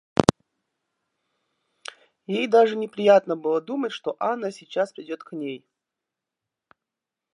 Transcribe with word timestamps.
Ей 2.27 2.47
даже 2.47 2.75
неприятно 2.75 3.35
было 3.35 3.61
думать, 3.61 3.91
что 3.91 4.15
Анна 4.19 4.51
сейчас 4.51 4.91
придет 4.91 5.23
к 5.23 5.33
ней. 5.33 5.63